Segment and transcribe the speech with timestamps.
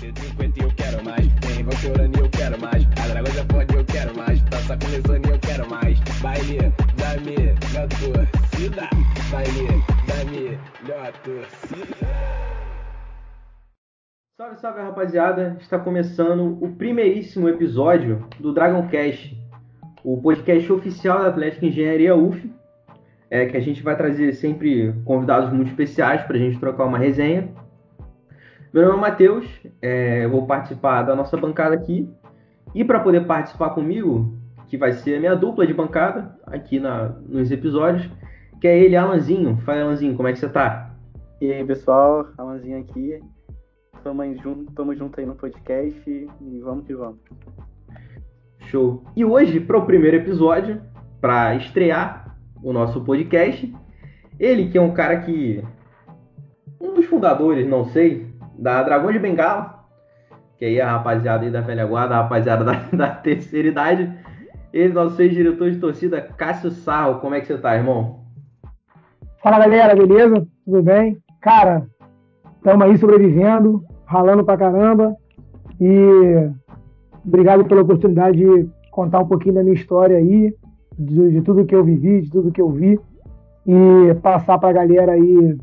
[0.00, 1.26] C50 eu quero mais.
[1.40, 2.86] Tem Valqueurani eu quero mais.
[2.86, 4.42] A Dragões é forte eu quero mais.
[4.44, 6.00] Taça com eu quero mais.
[6.22, 6.58] Baile
[7.74, 8.88] da torcida.
[9.30, 10.58] Baile
[10.88, 12.06] da torcida.
[14.38, 15.58] Salve, salve rapaziada!
[15.60, 19.36] Está começando o primeiríssimo episódio do Dragon Cast,
[20.02, 22.50] o podcast oficial da Atlética Engenharia UF,
[23.28, 26.96] é, que a gente vai trazer sempre convidados muito especiais para a gente trocar uma
[26.96, 27.50] resenha.
[28.72, 32.08] Meu nome é Matheus, é, eu vou participar da nossa bancada aqui.
[32.72, 34.32] E para poder participar comigo,
[34.68, 38.08] que vai ser a minha dupla de bancada aqui na, nos episódios,
[38.60, 39.56] que é ele, Alanzinho.
[39.64, 40.94] Fala, Alanzinho, como é que você tá?
[41.40, 43.18] E aí, pessoal, Alanzinho aqui.
[44.04, 47.18] Tamo junto, tamo junto aí no podcast e vamos que vamos.
[48.68, 49.02] Show.
[49.16, 50.80] E hoje, para o primeiro episódio,
[51.20, 53.74] para estrear o nosso podcast,
[54.38, 55.60] ele que é um cara que.
[56.80, 58.29] Um dos fundadores, não sei,
[58.60, 59.80] da Dragão de Bengala,
[60.58, 64.12] que aí a rapaziada aí da velha guarda, a rapaziada da, da terceira idade.
[64.72, 67.20] Ele, nosso ex-diretor de torcida, Cássio Sarro.
[67.20, 68.20] Como é que você tá, irmão?
[69.42, 70.46] Fala galera, beleza?
[70.64, 71.16] Tudo bem?
[71.40, 71.86] Cara,
[72.56, 75.16] estamos aí sobrevivendo, ralando pra caramba.
[75.80, 76.50] E
[77.24, 80.54] obrigado pela oportunidade de contar um pouquinho da minha história aí,
[80.98, 83.00] de, de tudo que eu vivi, de tudo que eu vi.
[83.66, 85.58] E passar pra galera aí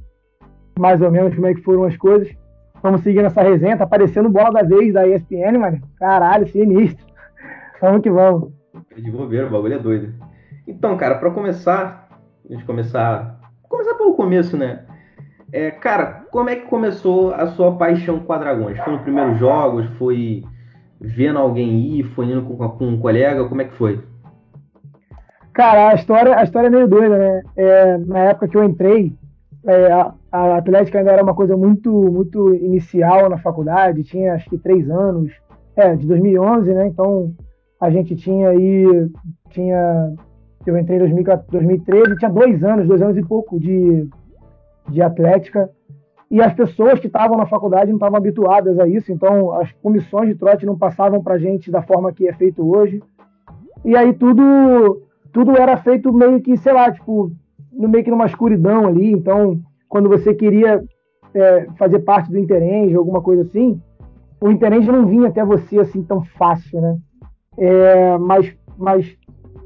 [0.78, 2.36] mais ou menos como é que foram as coisas.
[2.88, 5.82] Vamos seguir nessa resenha, tá aparecendo bola da vez da ESPN, mano.
[6.00, 7.06] Caralho, sinistro.
[7.82, 8.54] Vamos que vamos.
[8.96, 10.14] É de bobeira, o bagulho é doido.
[10.66, 12.08] Então, cara, para começar,
[12.50, 13.42] a gente começar.
[13.68, 14.86] Começar pelo começo, né?
[15.52, 18.78] É, cara, como é que começou a sua paixão com a Dragões?
[18.78, 19.86] Foi nos primeiros jogos?
[19.98, 20.46] Foi
[21.02, 22.04] vendo alguém ir?
[22.16, 23.50] Foi indo com, com um colega?
[23.50, 24.02] Como é que foi?
[25.52, 27.42] Cara, a história, a história é meio doida, né?
[27.58, 29.14] É, na época que eu entrei,
[29.68, 34.50] é, a, a Atlética ainda era uma coisa muito, muito inicial na faculdade, tinha acho
[34.50, 35.32] que três anos,
[35.76, 36.88] é, de 2011, né?
[36.88, 37.34] Então
[37.80, 38.86] a gente tinha aí,
[39.50, 40.14] tinha,
[40.66, 44.08] eu entrei em 2014, 2013, tinha dois anos, dois anos e pouco de,
[44.90, 45.70] de Atlética,
[46.32, 50.30] e as pessoas que estavam na faculdade não estavam habituadas a isso, então as comissões
[50.30, 53.04] de trote não passavam para gente da forma que é feito hoje,
[53.84, 57.32] e aí tudo, tudo era feito meio que, sei lá, tipo,
[57.72, 60.84] no meio que numa escuridão ali, então quando você queria
[61.34, 63.80] é, fazer parte do Interenge, alguma coisa assim,
[64.42, 66.98] o Interenge não vinha até você assim tão fácil, né?
[67.58, 69.18] É, mas, mas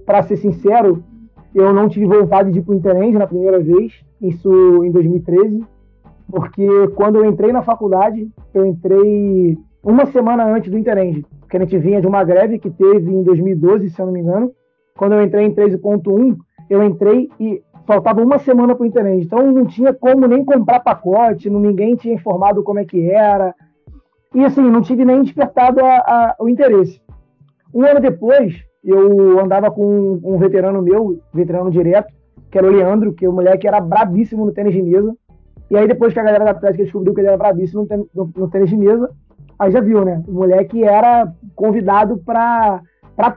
[0.06, 1.04] para ser sincero,
[1.54, 5.66] eu não tive vontade de ir para o na primeira vez, isso em 2013,
[6.30, 11.60] porque quando eu entrei na faculdade, eu entrei uma semana antes do Interenge, porque a
[11.60, 14.52] gente vinha de uma greve que teve em 2012, se eu não me engano.
[14.98, 16.38] Quando eu entrei em 13.1,
[16.70, 17.62] eu entrei e
[17.92, 19.26] faltava uma semana para o Interend.
[19.26, 23.54] Então não tinha como nem comprar pacote, não, ninguém tinha informado como é que era.
[24.34, 27.02] E assim, não tive nem despertado a, a, o interesse.
[27.74, 32.14] Um ano depois, eu andava com um, veterano meu, veterano direto,
[32.50, 35.14] que era o Leandro, que o moleque era brabíssimo no tênis de mesa.
[35.70, 38.32] E aí, depois que a galera da Atlética descobriu que ele era brabíssimo no, no,
[38.36, 39.10] no tênis de mesa,
[39.60, 40.24] aí já viu, né?
[40.28, 42.82] O moleque era convidado para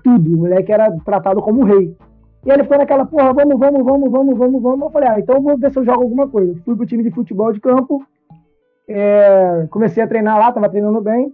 [0.03, 0.33] tudo.
[0.33, 1.97] O moleque era tratado como um rei.
[2.45, 4.81] E ele ficou naquela, porra, vamos, vamos, vamos, vamos, vamos, vamos.
[4.83, 6.55] Eu falei, ah, então vou ver se eu jogo alguma coisa.
[6.65, 8.05] Fui pro time de futebol de campo,
[8.87, 11.33] é, comecei a treinar lá, tava treinando bem.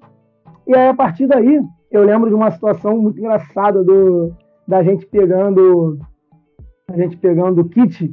[0.67, 1.61] E aí, a partir daí,
[1.91, 4.33] eu lembro de uma situação muito engraçada do,
[4.67, 5.99] da gente pegando
[6.93, 8.13] a gente pegando o kit,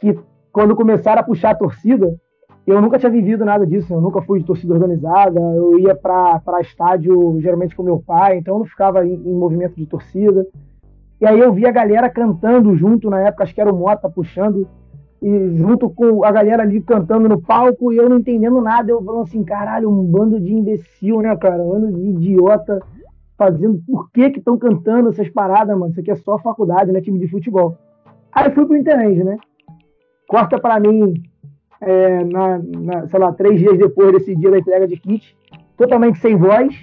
[0.00, 0.18] que
[0.50, 2.18] quando começaram a puxar a torcida,
[2.66, 6.60] eu nunca tinha vivido nada disso, eu nunca fui de torcida organizada, eu ia para
[6.60, 10.46] estádio geralmente com meu pai, então eu não ficava em, em movimento de torcida.
[11.20, 14.08] E aí eu vi a galera cantando junto, na época acho que era o Mota
[14.08, 14.68] puxando,
[15.20, 19.02] e junto com a galera ali cantando no palco, e eu não entendendo nada, eu
[19.02, 21.60] falando assim, caralho, um bando de imbecil, né, cara?
[21.62, 22.80] Um bando de idiota
[23.36, 25.90] fazendo, por que que estão cantando essas paradas, mano?
[25.90, 27.76] Isso aqui é só faculdade, né, time de futebol.
[28.32, 29.36] Aí fui pro internet, né?
[30.28, 31.14] Corta para mim,
[31.80, 35.36] é, na, na, sei lá, três dias depois desse dia da entrega de kit,
[35.76, 36.74] totalmente sem voz,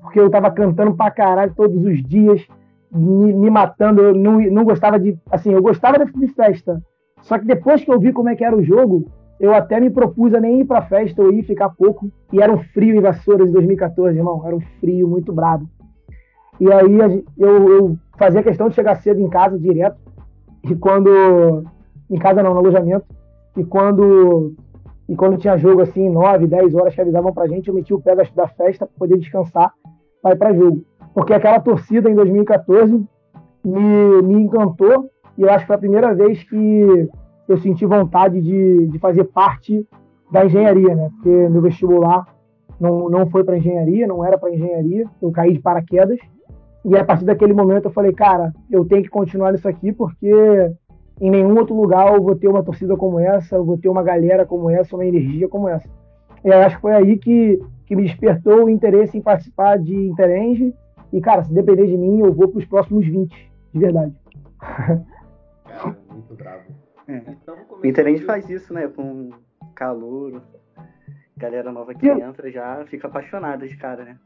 [0.00, 2.46] porque eu tava cantando pra caralho todos os dias,
[2.94, 5.18] me, me, matando, eu não, não gostava de.
[5.30, 6.82] Assim, eu gostava de festa.
[7.22, 9.06] Só que depois que eu vi como é que era o jogo,
[9.40, 12.10] eu até me propus a nem ir pra festa, eu ia ficar pouco.
[12.32, 14.42] E era um frio em Vassouras em 2014, irmão.
[14.44, 15.68] Era um frio muito brabo.
[16.60, 16.98] E aí
[17.38, 19.96] eu, eu fazia questão de chegar cedo em casa, direto.
[20.64, 21.64] E quando.
[22.10, 23.06] Em casa não, no alojamento.
[23.56, 24.54] E quando.
[25.08, 28.00] E quando tinha jogo assim, 9, 10 horas que avisavam pra gente, eu metia o
[28.00, 29.72] pé da, festa pra poder descansar
[30.22, 33.04] para ir pra jogo porque aquela torcida em 2014
[33.64, 37.08] me, me encantou e eu acho que foi a primeira vez que
[37.48, 39.86] eu senti vontade de, de fazer parte
[40.30, 41.10] da engenharia, né?
[41.14, 42.26] Porque no vestibular
[42.80, 46.18] não, não foi para engenharia, não era para engenharia, eu caí de paraquedas.
[46.84, 50.72] E a partir daquele momento eu falei, cara, eu tenho que continuar isso aqui porque
[51.20, 54.02] em nenhum outro lugar eu vou ter uma torcida como essa, eu vou ter uma
[54.02, 55.88] galera como essa, uma energia como essa.
[56.44, 60.74] E acho que foi aí que, que me despertou o interesse em participar de Interenge.
[61.12, 64.14] E, cara, se depender de mim, eu vou para os próximos 20, de verdade.
[64.58, 66.62] Cara, muito bravo.
[67.08, 67.16] É.
[67.28, 68.86] Então, O Interende faz isso, né?
[68.88, 69.30] Com
[69.74, 70.40] calor,
[71.36, 74.16] galera nova que Eu- entra já fica apaixonada de cara, né?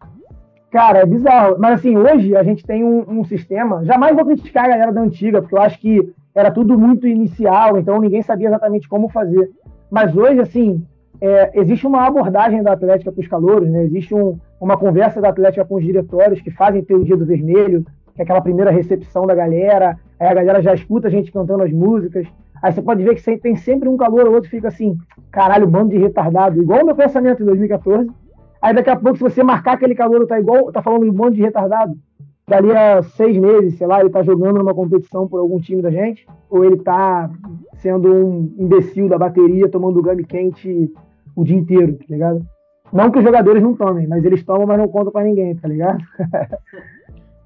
[0.71, 1.57] Cara, é bizarro.
[1.59, 3.85] Mas assim, hoje a gente tem um, um sistema.
[3.85, 7.79] Jamais vou criticar a galera da antiga, porque eu acho que era tudo muito inicial,
[7.79, 9.51] então ninguém sabia exatamente como fazer.
[9.91, 10.87] Mas hoje, assim,
[11.21, 13.85] é, existe uma abordagem da Atlética para os calouros, né?
[13.85, 17.27] Existe um- uma conversa da Atlética com os diretórios que fazem ter o dia do
[17.27, 17.85] vermelho,
[18.15, 21.63] que é aquela primeira recepção da galera, aí a galera já escuta a gente cantando
[21.63, 22.27] as músicas.
[22.63, 24.97] Aí você pode ver que tem sempre um calor ou outro fica assim,
[25.31, 28.11] caralho, bando de retardado, igual o meu pensamento em 2014.
[28.63, 31.37] Aí daqui a pouco, se você marcar aquele calor, tá igual, tá falando um monte
[31.37, 31.95] de retardado.
[32.49, 35.91] Dali a seis meses, sei lá, ele tá jogando numa competição por algum time da
[35.91, 37.29] gente, ou ele tá
[37.75, 40.91] sendo um imbecil da bateria, tomando gami quente
[41.37, 42.45] o dia inteiro, tá ligado?
[42.93, 45.69] Não que os jogadores não tomem, mas eles tomam, mas não contam pra ninguém, tá
[45.69, 46.03] ligado?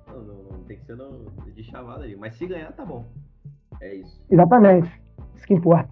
[0.09, 2.15] Não, não, não tem que ser no- de chavada ali.
[2.17, 3.05] Mas se ganhar, tá bom.
[3.81, 4.21] É isso.
[4.31, 4.91] Exatamente.
[5.37, 5.89] Isso que importa.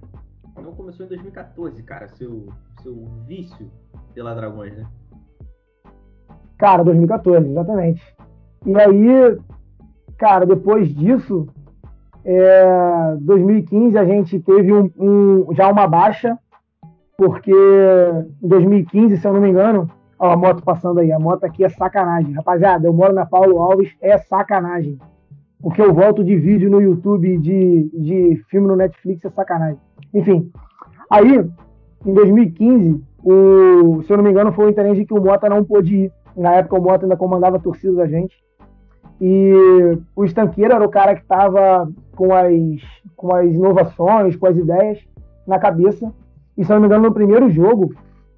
[0.59, 2.47] Então começou em 2014, cara, seu,
[2.83, 2.95] seu
[3.27, 3.71] vício
[4.15, 4.85] pela Dragões, né?
[6.59, 8.03] Cara, 2014, exatamente.
[8.67, 9.39] E aí,
[10.19, 11.47] cara, depois disso,
[12.25, 16.37] é, 2015 a gente teve um, um- já uma baixa,
[17.19, 21.43] porque em 2015, se eu não me engano, ó, a moto passando aí, a moto
[21.43, 22.33] aqui é sacanagem.
[22.33, 24.97] Rapaziada, eu moro na Paulo Alves, é sacanagem.
[25.61, 29.81] O que eu volto de vídeo no YouTube, de, de filme no Netflix, é sacanagem.
[30.15, 30.53] Enfim,
[31.11, 31.45] aí,
[32.07, 35.65] em 2015, o, se eu não me engano, foi o interesse que o Mota não
[35.65, 36.13] pôde ir.
[36.37, 38.37] Na época o Mota ainda comandava a torcida da gente.
[39.21, 39.53] E
[40.15, 42.81] o estanqueiro era o cara que estava com as,
[43.17, 45.01] com as inovações, com as ideias
[45.45, 46.15] na cabeça.
[46.59, 47.95] E se não me engano, no primeiro jogo,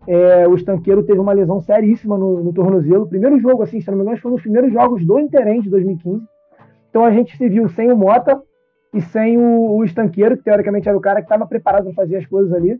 [0.06, 3.08] é, o estanqueiro teve uma lesão seríssima no, no tornozelo.
[3.08, 5.70] Primeiro jogo, assim, se não me engano, foi um dos primeiros jogos do Interente de
[5.70, 6.22] 2015.
[6.90, 8.38] Então a gente se viu sem o Mota
[8.92, 12.16] e sem o, o estanqueiro, que teoricamente era o cara que estava preparado para fazer
[12.16, 12.78] as coisas ali.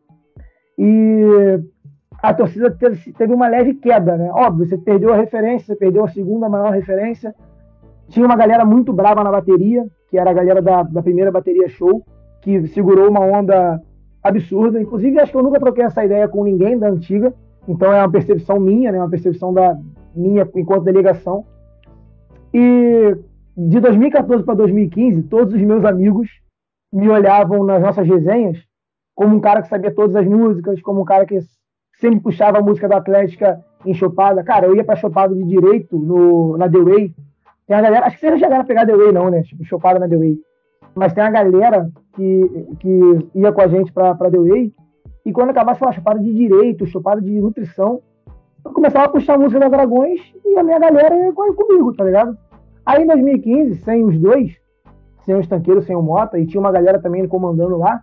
[0.77, 1.25] E
[2.23, 4.31] a torcida teve, teve uma leve queda, né?
[4.33, 7.35] Óbvio, você perdeu a referência, você perdeu a segunda maior referência.
[8.09, 11.69] Tinha uma galera muito brava na bateria, que era a galera da, da primeira bateria
[11.69, 12.05] show,
[12.43, 13.81] que segurou uma onda
[14.23, 14.81] absurda.
[14.81, 17.33] Inclusive, acho que eu nunca troquei essa ideia com ninguém da antiga.
[17.69, 18.99] Então é uma percepção minha, né?
[18.99, 19.79] Uma percepção da
[20.15, 21.45] minha enquanto delegação.
[22.53, 23.17] E
[23.57, 26.29] de 2014 para 2015, todos os meus amigos
[26.93, 28.59] me olhavam nas nossas resenhas
[29.15, 31.39] como um cara que sabia todas as músicas, como um cara que
[32.01, 34.43] sempre puxava a música da Atlética em chopada.
[34.43, 37.15] Cara, eu ia pra chopada de direito no, na The Way.
[37.67, 39.43] Tem a galera, acho que vocês não chegaram a pegar The Way, não, né?
[39.43, 40.39] Tipo, chopada na The Way.
[40.95, 44.75] Mas tem a galera que, que ia com a gente pra, pra The Way.
[45.25, 48.01] E quando acabasse uma chopada de direito, chopada de nutrição,
[48.65, 51.95] eu começava a puxar a música da Dragões e a minha galera ia com- comigo,
[51.95, 52.37] tá ligado?
[52.85, 54.57] Aí em 2015, sem os dois,
[55.25, 58.01] sem o estanqueiro, sem o Mota, e tinha uma galera também comandando lá.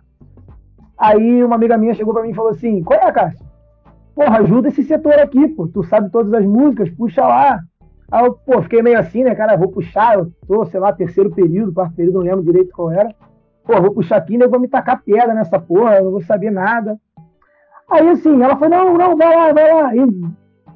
[0.96, 3.46] Aí uma amiga minha chegou pra mim e falou assim: Qual é, Cássio?
[4.14, 5.68] Porra, ajuda esse setor aqui, pô.
[5.68, 7.60] Tu sabe todas as músicas, puxa lá.
[8.10, 9.56] Aí eu, pô, fiquei meio assim, né, cara?
[9.56, 13.14] Vou puxar, eu tô, sei lá, terceiro período, quarto período, não lembro direito qual era.
[13.66, 14.46] Pô, vou puxar aqui, né?
[14.46, 16.98] Eu vou me tacar pedra nessa porra, eu não vou saber nada.
[17.90, 19.94] Aí assim, ela falou: Não, não, vai lá, vai lá.
[19.94, 20.06] E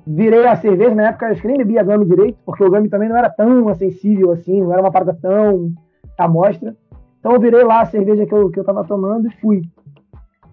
[0.06, 3.08] virei a cerveja, na época acho que nem bebia Gami direito, porque o Gami também
[3.08, 5.72] não era tão acessível assim, não era uma parada tão
[6.18, 6.76] à mostra.
[7.18, 9.62] Então eu virei lá a cerveja que eu, que eu tava tomando e fui.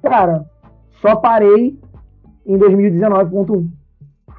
[0.01, 0.45] Cara,
[1.01, 1.77] só parei
[2.45, 3.67] em 2019.1.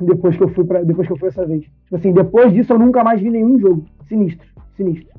[0.00, 1.64] Depois que eu fui para depois que eu fui essa vez.
[1.90, 3.84] Tipo assim, depois disso eu nunca mais vi nenhum jogo.
[4.06, 5.18] Sinistro, sinistro.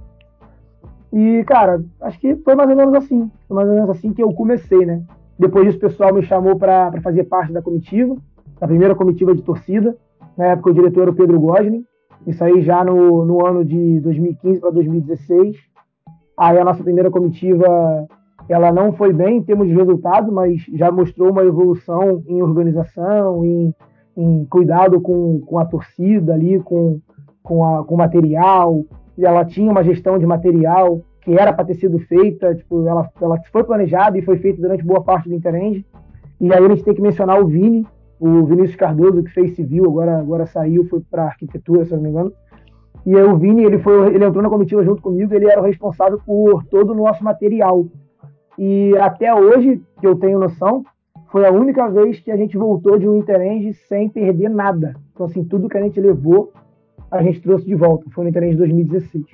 [1.12, 3.30] E, cara, acho que foi mais ou menos assim.
[3.46, 5.04] Foi mais ou menos assim que eu comecei, né?
[5.38, 8.16] Depois disso o pessoal me chamou para fazer parte da comitiva,
[8.58, 9.98] da primeira comitiva de torcida.
[10.38, 11.86] Na época o diretor era o Pedro Gosling.
[12.25, 15.58] Isso aí já no, no ano de 2015 para 2016.
[16.38, 18.08] Aí a nossa primeira comitiva
[18.48, 23.44] ela não foi bem em termos de resultado, mas já mostrou uma evolução em organização,
[23.44, 23.75] em,
[24.15, 27.00] em cuidado com, com a torcida ali, com,
[27.41, 28.84] com, a, com o material.
[29.18, 33.10] E ela tinha uma gestão de material que era para ter sido feita, tipo, ela,
[33.22, 35.86] ela foi planejada e foi feita durante boa parte do Interend.
[36.39, 37.86] E aí a gente tem que mencionar o Vini,
[38.20, 42.10] o Vinícius Cardoso, que fez civil, agora, agora saiu, foi para arquitetura, se não me
[42.10, 42.34] engano.
[43.06, 45.65] E aí o Vini, ele, foi, ele entrou na comitiva junto comigo, ele era o
[45.65, 47.86] responsável por todo o nosso material.
[48.58, 50.84] E até hoje, que eu tenho noção,
[51.32, 54.96] foi a única vez que a gente voltou de um Interenge sem perder nada.
[55.14, 56.52] Então, assim, tudo que a gente levou,
[57.10, 58.10] a gente trouxe de volta.
[58.12, 59.26] Foi no Interenge 2016.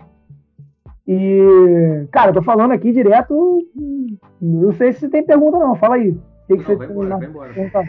[1.07, 3.65] E, cara, eu tô falando aqui direto.
[4.39, 5.75] Não sei se tem pergunta, não.
[5.75, 6.11] Fala aí.
[6.11, 7.87] O que, que você vai embora, vai embora.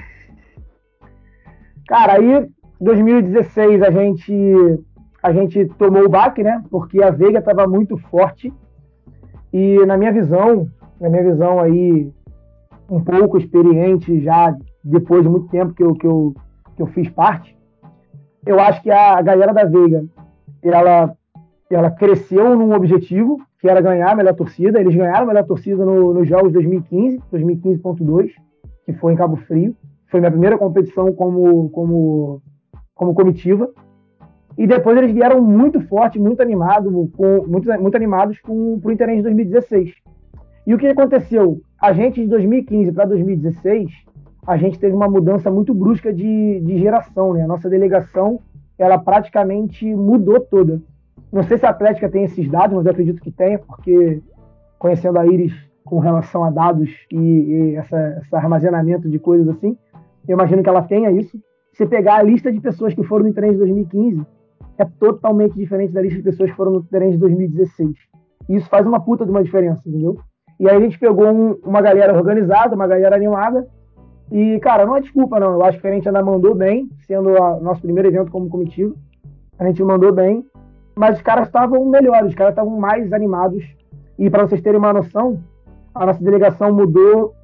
[1.86, 2.48] Cara, aí
[2.80, 4.84] 2016 a gente
[5.22, 6.62] a gente tomou o baque, né?
[6.70, 8.52] Porque a Veiga estava muito forte
[9.52, 10.68] e na minha visão,
[11.00, 12.12] na minha visão aí
[12.88, 16.34] um pouco experiente já depois de muito tempo que eu, que eu,
[16.76, 17.56] que eu fiz parte,
[18.46, 20.04] eu acho que a galera da Veiga
[20.62, 21.14] ela
[21.70, 24.80] ela cresceu num objetivo que era ganhar a melhor torcida.
[24.80, 28.30] Eles ganharam a melhor torcida no, nos jogos 2015, 2015.2,
[28.86, 29.76] que foi em Cabo Frio.
[30.10, 32.40] Foi minha primeira competição como, como,
[32.94, 33.68] como comitiva.
[34.56, 39.18] E depois eles vieram muito forte, muito animado, com, muito, muito animados com o Interesse
[39.18, 39.92] de 2016.
[40.66, 41.60] E o que aconteceu?
[41.80, 43.90] A gente de 2015 para 2016,
[44.46, 47.42] a gente teve uma mudança muito brusca de, de geração, né?
[47.42, 48.40] A nossa delegação,
[48.76, 50.82] ela praticamente mudou toda.
[51.32, 54.20] Não sei se a Atlética tem esses dados, mas eu acredito que tenha, porque
[54.78, 55.52] conhecendo a Iris
[55.84, 59.76] com relação a dados e, e essa, esse armazenamento de coisas assim,
[60.26, 61.38] eu imagino que ela tenha isso.
[61.74, 64.26] Se pegar a lista de pessoas que foram no trem de 2015,
[64.78, 67.94] é totalmente diferente da lista de pessoas que foram no trem de 2016.
[68.48, 70.18] E isso faz uma puta de uma diferença, entendeu?
[70.58, 73.66] E aí a gente pegou um, uma galera organizada, uma galera animada.
[74.30, 75.52] E, cara, não é desculpa, não.
[75.52, 78.94] Eu acho que a gente ainda mandou bem, sendo o nosso primeiro evento como comitiva.
[79.58, 80.44] A gente mandou bem
[80.98, 83.64] mas os caras estavam melhores, os caras estavam mais animados.
[84.18, 85.40] E para vocês terem uma noção,
[85.94, 87.34] a nossa delegação mudou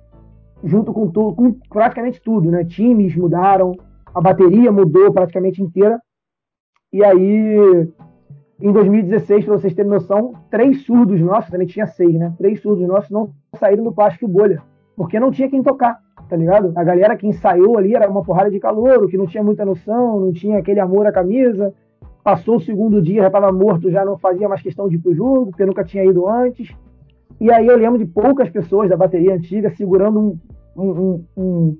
[0.64, 2.64] junto com tudo, com praticamente tudo, né?
[2.64, 3.76] Times mudaram,
[4.12, 6.00] a bateria mudou praticamente inteira.
[6.92, 7.88] E aí,
[8.60, 12.32] em 2016, para vocês terem noção, três surdos nossos, gente tinha seis, né?
[12.38, 14.62] Três surdos nossos não saíram do plástico bolha,
[14.96, 16.72] porque não tinha quem tocar, tá ligado?
[16.76, 20.20] A galera que ensaiou ali era uma porrada de calor, que não tinha muita noção,
[20.20, 21.74] não tinha aquele amor à camisa,
[22.24, 25.14] Passou o segundo dia, já estava morto, já não fazia mais questão de ir pro
[25.14, 26.74] jogo, porque nunca tinha ido antes.
[27.38, 30.18] E aí eu lembro de poucas pessoas da bateria antiga segurando
[30.74, 31.78] um, um, um,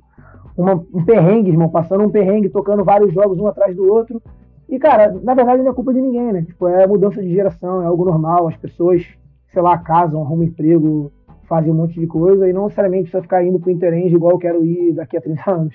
[0.55, 4.21] uma, um perrengue, irmão, passando um perrengue, tocando vários jogos um atrás do outro.
[4.69, 6.43] E, cara, na verdade não é culpa de ninguém, né?
[6.43, 8.49] Tipo, é mudança de geração, é algo normal.
[8.49, 9.07] As pessoas,
[9.53, 11.13] sei lá, casam, arrumam emprego,
[11.45, 14.39] fazem um monte de coisa e não necessariamente precisa ficar indo pro Interenge igual eu
[14.39, 15.75] quero ir daqui a 30 anos.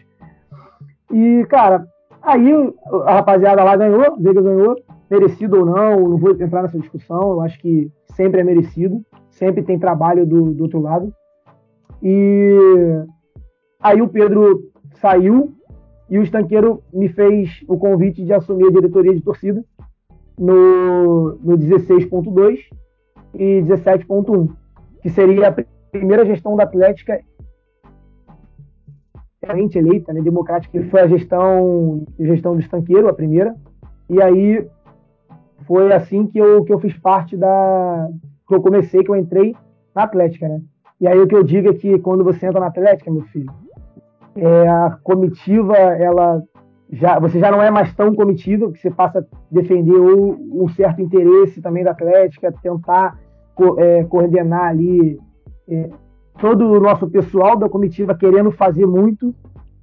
[1.12, 1.88] E, cara,
[2.22, 2.52] Aí
[3.06, 4.76] a rapaziada lá ganhou, Veiga ganhou,
[5.10, 9.64] merecido ou não, não vou entrar nessa discussão, eu acho que sempre é merecido, sempre
[9.64, 11.14] tem trabalho do, do outro lado.
[12.04, 12.58] E
[13.82, 15.54] aí o Pedro saiu
[16.10, 19.64] e o estanqueiro me fez o convite de assumir a diretoria de torcida
[20.38, 22.60] no, no 16.2
[23.36, 24.50] e 17.1,
[25.02, 25.56] que seria a
[25.92, 27.20] primeira gestão da Atlética
[29.50, 33.56] democraticamente eleita, né, democrática, que foi a gestão, gestão do estanqueiro, a primeira.
[34.10, 34.68] E aí
[35.66, 38.10] foi assim que eu, que eu fiz parte da.
[38.48, 39.56] que eu comecei, que eu entrei
[39.96, 40.62] na Atlética, né?
[41.00, 43.52] E aí o que eu digo é que quando você entra na Atlética, meu filho,
[44.40, 46.42] é, a comitiva, ela
[46.92, 51.02] já, você já não é mais tão comitiva, que você passa a defender um certo
[51.02, 53.18] interesse também da Atlética, tentar
[53.54, 55.20] co é, coordenar ali
[55.68, 55.90] é,
[56.40, 59.36] todo o nosso pessoal da comitiva querendo fazer muito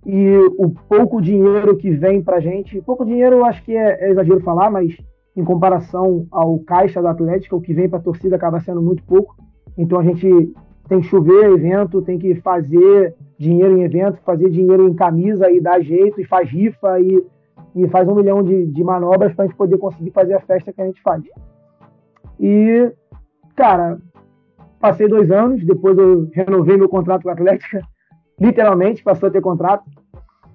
[0.04, 4.40] e o pouco dinheiro que vem para gente, pouco dinheiro acho que é, é, exagero
[4.40, 4.96] falar, mas
[5.36, 9.02] em comparação ao caixa da Atlética, o que vem para a torcida acaba sendo muito
[9.04, 9.36] pouco.
[9.76, 10.54] Então a gente
[10.88, 15.60] tem que chover evento, tem que fazer dinheiro em evento, fazer dinheiro em camisa e
[15.60, 17.24] dar jeito, e faz rifa e,
[17.74, 20.72] e faz um milhão de, de manobras para a gente poder conseguir fazer a festa
[20.72, 21.22] que a gente faz.
[22.38, 22.92] E,
[23.54, 23.98] cara,
[24.86, 27.80] Passei dois anos, depois eu renovei meu contrato com a Atlética,
[28.38, 29.84] literalmente, passou a ter contrato.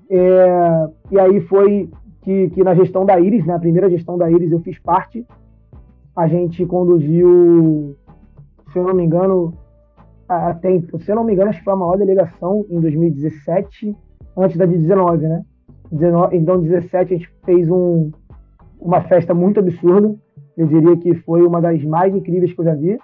[0.10, 1.90] É, e aí foi
[2.22, 5.26] que, que, na gestão da Iris, na né, primeira gestão da Iris, eu fiz parte.
[6.16, 7.96] A gente conduziu,
[8.72, 9.54] se eu não me engano,
[10.32, 13.96] até, se eu não me engano, acho que foi a maior delegação em 2017,
[14.38, 15.44] antes da de 19, né?
[15.92, 18.12] 19, então, 17 a gente fez um,
[18.80, 20.16] uma festa muito absurda.
[20.56, 22.98] Eu diria que foi uma das mais incríveis que eu já vi.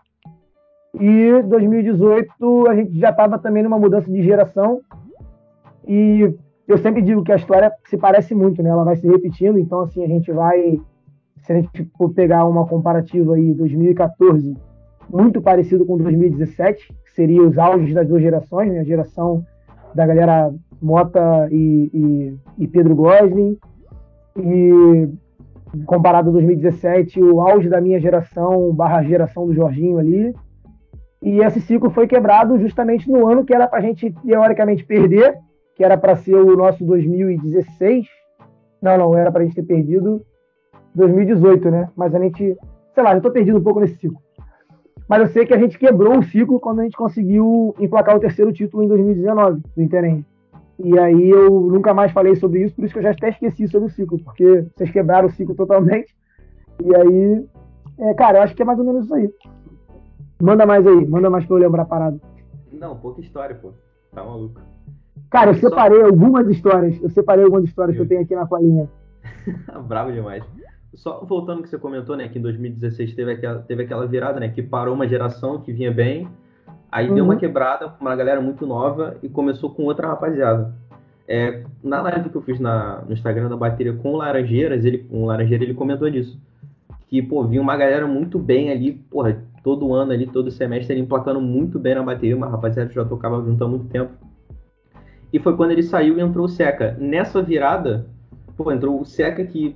[0.99, 4.79] E 2018 a gente já estava também numa mudança de geração.
[5.85, 6.33] E
[6.65, 8.69] eu sempre digo que a história se parece muito, né?
[8.69, 9.59] Ela vai se repetindo.
[9.59, 10.79] Então, assim, a gente vai.
[11.41, 14.55] Se a gente for pegar uma comparativa aí, 2014,
[15.09, 18.79] muito parecido com 2017, que seria os auges das duas gerações, né?
[18.79, 19.45] A geração
[19.93, 23.57] da galera Mota e, e, e Pedro Gosling.
[24.37, 25.09] E
[25.85, 30.33] comparado a 2017, o auge da minha geração barra geração do Jorginho ali.
[31.21, 35.37] E esse ciclo foi quebrado justamente no ano que era para a gente, teoricamente, perder,
[35.75, 38.07] que era para ser o nosso 2016.
[38.81, 40.21] Não, não, era para a gente ter perdido
[40.93, 41.89] 2018, né?
[41.95, 42.55] Mas a gente,
[42.93, 44.19] sei lá, já tô perdido um pouco nesse ciclo.
[45.07, 48.19] Mas eu sei que a gente quebrou o ciclo quando a gente conseguiu emplacar o
[48.19, 50.25] terceiro título em 2019 do Interend.
[50.79, 53.67] E aí eu nunca mais falei sobre isso, por isso que eu já até esqueci
[53.67, 56.15] sobre o ciclo, porque vocês quebraram o ciclo totalmente.
[56.83, 57.45] E aí,
[57.97, 59.29] é, cara, eu acho que é mais ou menos isso aí.
[60.39, 62.19] Manda mais aí, manda mais pra eu lembrar a parada.
[62.71, 63.71] Não, pouca história, pô.
[64.13, 64.61] Tá maluco.
[65.31, 67.01] Cara, eu separei algumas histórias.
[67.01, 68.87] Eu separei algumas histórias que eu tenho aqui na colinha.
[69.87, 70.43] Bravo demais.
[70.97, 74.49] Só voltando que você comentou, né, que em 2016 teve aquela, teve aquela virada, né,
[74.49, 76.27] que parou uma geração que vinha bem,
[76.91, 77.15] aí uhum.
[77.15, 77.39] deu uma uhum.
[77.39, 80.73] quebrada, uma galera muito nova e começou com outra rapaziada.
[81.27, 85.07] É, na live que eu fiz na, no Instagram da bateria com o Laranjeiras, ele,
[85.11, 86.41] um Laranjeira, ele comentou disso.
[87.07, 91.01] Que, pô, vinha uma galera muito bem ali, porra, todo ano ali, todo semestre, ele
[91.01, 94.13] emplacando muito bem na bateria, uma rapaziada que já tocava junto há muito tempo.
[95.31, 96.97] E foi quando ele saiu e entrou o Seca.
[96.99, 98.07] Nessa virada,
[98.55, 99.75] pô, entrou o Seca que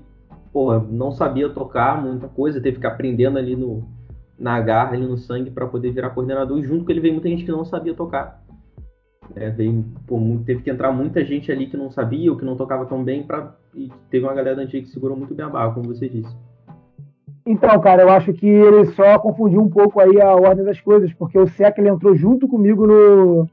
[0.52, 3.84] porra, não sabia tocar muita coisa, teve que aprendendo ali no,
[4.38, 6.58] na garra, ali no sangue, para poder virar coordenador.
[6.60, 8.42] E junto com ele veio muita gente que não sabia tocar.
[9.36, 12.58] É, veio, pô, teve que entrar muita gente ali que não sabia ou que não
[12.58, 13.26] tocava tão bem,
[13.74, 16.36] e teve uma galera da antiga que segurou muito bem a barra, como você disse.
[17.46, 21.12] Então, cara, eu acho que ele só confundiu um pouco aí a ordem das coisas,
[21.14, 23.48] porque o Seca ele entrou junto comigo no,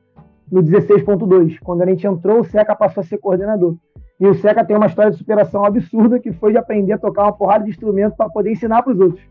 [0.51, 1.59] no 16.2.
[1.63, 3.77] Quando a gente entrou, o Seca passou a ser coordenador.
[4.21, 7.23] E o Seca tem uma história de superação absurda que foi de aprender a tocar
[7.25, 9.23] uma porrada de instrumento para poder ensinar para os outros.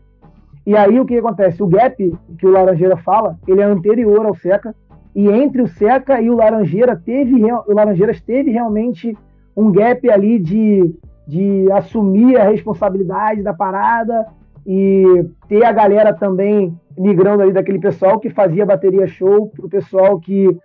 [0.66, 1.62] E aí o que acontece?
[1.62, 1.96] O gap
[2.38, 4.74] que o Laranjeira fala, ele é anterior ao Seca,
[5.14, 9.16] e entre o Seca e o Laranjeira teve o Laranjeiras teve realmente
[9.56, 10.94] um gap ali de,
[11.26, 14.26] de assumir a responsabilidade da parada
[14.66, 19.68] e ter a galera também migrando ali daquele pessoal que fazia bateria show para o
[19.68, 20.56] pessoal que,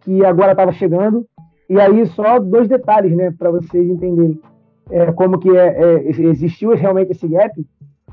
[0.00, 1.26] que agora estava chegando.
[1.70, 4.40] E aí só dois detalhes, né, para vocês entenderem
[4.90, 7.64] é, como que é, é, existiu realmente esse gap.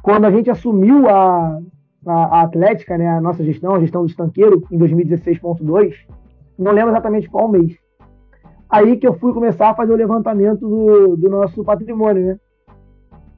[0.03, 1.59] Quando a gente assumiu a,
[2.05, 5.95] a, a, Atlética, né, a nossa gestão, a gestão do estanqueiro, em 2016.2,
[6.55, 7.75] não lembro exatamente qual mês.
[8.69, 12.39] Aí que eu fui começar a fazer o levantamento do, do nosso patrimônio, né?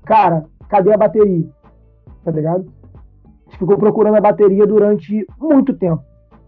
[0.03, 1.47] Cara, cadê a bateria?
[2.25, 2.65] Tá ligado?
[3.23, 6.03] A gente ficou procurando a bateria durante muito tempo.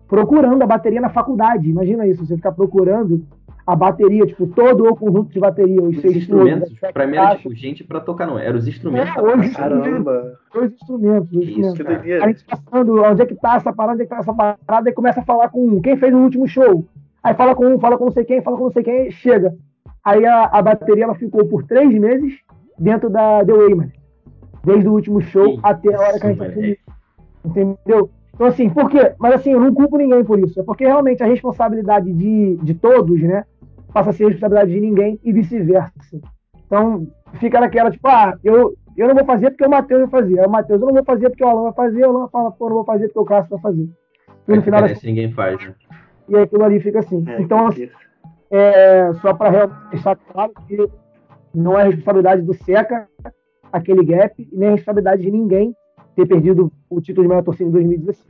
[0.10, 1.70] Procurando a bateria na faculdade.
[1.70, 3.26] Imagina isso, você ficar procurando
[3.66, 7.36] a bateria, tipo, todo o conjunto de bateria, os, os seis instrumentos, para mim era
[7.36, 9.16] tipo gente para tocar, não, eram os instrumentos.
[9.16, 10.40] É, hoje, Caramba!
[10.56, 12.06] Os instrumentos, os instrumentos.
[12.06, 14.34] Isso, a gente passando, onde é que tá essa parada, onde é que tá essa
[14.34, 16.86] parada, e começa a falar com um, quem fez o último show?
[17.24, 19.54] Aí fala com um, fala com não sei quem, fala com não sei quem, chega.
[20.04, 22.40] Aí a, a bateria ela ficou por três meses
[22.78, 23.92] dentro da The Wayman.
[24.64, 26.78] Desde o último show Isso, até a hora que a gente assumiu.
[27.46, 28.10] Entendeu?
[28.34, 29.14] Então, assim, por quê?
[29.20, 30.60] Mas assim, eu não culpo ninguém por isso.
[30.60, 33.46] É porque realmente a responsabilidade de, de todos, né?
[33.94, 36.20] Passa a ser responsabilidade de ninguém e vice-versa.
[36.66, 40.40] Então, fica naquela, tipo, ah, eu, eu não vou fazer porque o Matheus vai fazer.
[40.40, 42.06] Aí o Matheus, eu não vou fazer porque o Alan vai fazer.
[42.06, 43.90] O Alan fala, pô, eu não vou fazer porque o Cássio vai fazer.
[44.48, 45.04] E no final das...
[45.04, 45.76] ninguém faz, né?
[46.30, 47.24] E aquilo ali fica assim.
[47.28, 47.90] É, então, assim,
[48.50, 50.90] é, só para deixar claro que
[51.54, 53.08] não é responsabilidade do SECA
[53.72, 55.76] aquele gap, e nem é responsabilidade de ninguém
[56.16, 58.28] ter perdido o título de melhor torcida em 2016.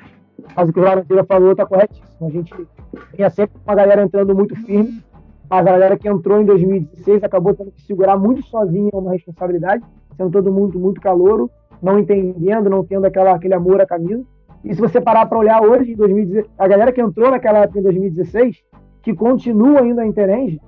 [0.55, 2.27] Mas o que o Laranjeira falou está corretíssimo.
[2.27, 2.67] A gente
[3.15, 5.03] tinha sempre uma galera entrando muito firme
[5.51, 9.83] mas a galera que entrou em 2016 acabou tendo que segurar muito sozinha uma responsabilidade,
[10.15, 14.23] sendo todo mundo muito calouro, não entendendo, não tendo aquela, aquele amor à camisa.
[14.63, 17.79] E se você parar para olhar hoje, em 2016, a galera que entrou naquela época
[17.79, 18.63] em 2016,
[19.01, 20.61] que continua ainda a Interenge,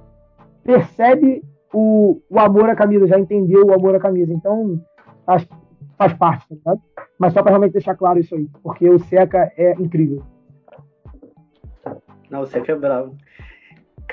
[0.65, 1.41] percebe
[1.73, 4.33] o, o amor à camisa, já entendeu o amor à camisa.
[4.33, 4.81] Então,
[5.25, 5.55] acho que
[5.97, 6.75] faz parte, tá
[7.17, 10.23] Mas só para realmente deixar claro isso aí, porque o Seca é incrível.
[12.29, 13.15] Não, o Seca é bravo.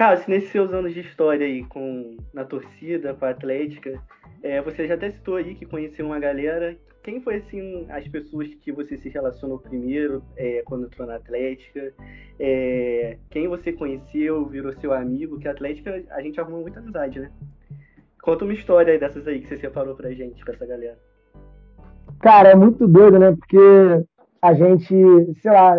[0.00, 4.02] Cássio, nesses seus anos de história aí com, na torcida, com a Atlética,
[4.42, 6.74] é, você já até citou aí que conheceu uma galera.
[7.02, 11.92] Quem foi, assim, as pessoas que você se relacionou primeiro é, quando entrou na Atlética?
[12.38, 15.38] É, quem você conheceu, virou seu amigo?
[15.38, 17.30] Que a Atlética, a gente arrumou muita amizade, né?
[18.22, 20.98] Conta uma história dessas aí que você separou pra gente, com essa galera.
[22.20, 23.36] Cara, é muito doido, né?
[23.36, 23.58] Porque
[24.42, 24.94] a gente,
[25.42, 25.76] sei lá,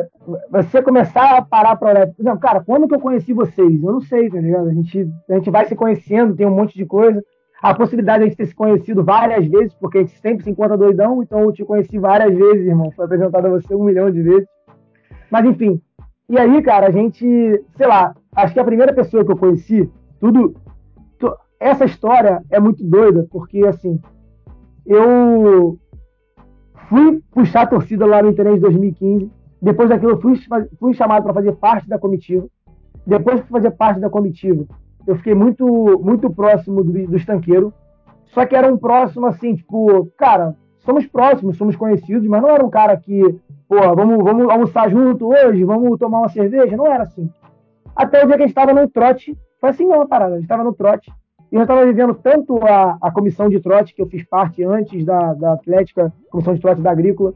[0.52, 3.84] você começar a parar para olhar, por exemplo, cara, quando que eu conheci vocês?
[3.84, 4.70] Eu não sei, tá ligado?
[4.70, 7.24] A gente, a gente vai se conhecendo, tem um monte de coisa.
[7.60, 10.50] A possibilidade de a gente ter se conhecido várias vezes, porque a gente sempre se
[10.50, 12.92] encontra doidão, então eu te conheci várias vezes, irmão.
[12.92, 14.48] Foi apresentado a você um milhão de vezes.
[15.30, 15.82] Mas enfim.
[16.30, 17.26] E aí, cara, a gente,
[17.76, 20.56] sei lá, acho que a primeira pessoa que eu conheci, tudo.
[21.60, 24.00] essa história é muito doida, porque assim,
[24.86, 25.78] eu
[26.92, 29.32] fui puxar a torcida lá no Internet de 2015.
[29.62, 30.38] Depois daquilo, fui,
[30.78, 32.46] fui chamado para fazer parte da comitiva.
[33.08, 34.66] Depois de fazer parte da comitiva,
[35.08, 35.66] eu fiquei muito,
[36.04, 37.74] muito próximo do, do estanqueiro.
[38.26, 42.66] Só que era um próximo assim, tipo, cara, somos próximos, somos conhecidos, mas não era
[42.66, 43.22] um cara que,
[43.70, 46.76] pô, vamos, vamos almoçar junto hoje, vamos tomar uma cerveja.
[46.76, 47.30] Não era assim.
[47.96, 50.36] Até o dia que a gente estava no trote, foi assim mesmo a parada, a
[50.36, 51.12] gente estava no trote.
[51.52, 55.04] E eu estava vivendo tanto a, a comissão de trote, que eu fiz parte antes
[55.04, 57.34] da, da Atlética, comissão de trote da Agrícola,